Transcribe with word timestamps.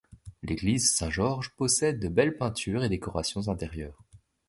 L'église 0.41 0.95
Saint 0.95 1.11
Georges 1.11 1.51
possède 1.55 1.99
de 1.99 2.07
belles 2.07 2.35
peintures 2.35 2.83
et 2.83 2.89
décorations 2.89 3.49
intérieures. 3.49 4.01